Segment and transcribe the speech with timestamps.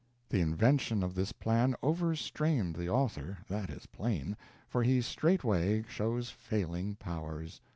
[0.29, 4.35] The invention of this plan overstrained the author that is plain,
[4.67, 7.61] for he straightway shows failing powers.